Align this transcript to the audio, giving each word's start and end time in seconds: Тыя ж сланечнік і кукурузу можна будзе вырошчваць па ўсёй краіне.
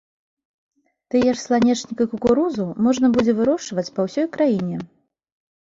Тыя 1.15 1.33
ж 1.35 1.35
сланечнік 1.41 1.97
і 2.05 2.07
кукурузу 2.13 2.65
можна 2.87 3.13
будзе 3.19 3.37
вырошчваць 3.41 3.89
па 3.99 4.07
ўсёй 4.11 4.27
краіне. 4.39 4.77